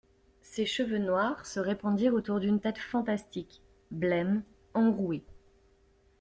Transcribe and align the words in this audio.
Ses 0.41 0.65
cheveux 0.65 0.97
noirs 0.97 1.45
se 1.45 1.59
répandirent 1.59 2.15
autour 2.15 2.39
d'une 2.39 2.59
tête 2.59 2.79
fantastique, 2.79 3.61
blême, 3.91 4.41
enrouée. 4.73 5.23